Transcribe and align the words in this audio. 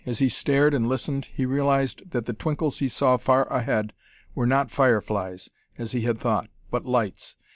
As 0.03 0.17
he 0.17 0.29
stared 0.29 0.73
and 0.73 0.87
listened, 0.87 1.25
he 1.25 1.45
realized 1.45 2.09
that 2.09 2.25
the 2.25 2.33
twinkles 2.33 2.79
he 2.79 2.89
saw 2.89 3.17
far 3.17 3.47
ahead 3.53 3.93
were 4.33 4.47
not 4.47 4.71
fire 4.71 4.99
flies, 4.99 5.51
as 5.77 5.91
he 5.91 6.01
had 6.01 6.17
thought, 6.17 6.49
but 6.71 6.87
lights. 6.87 7.35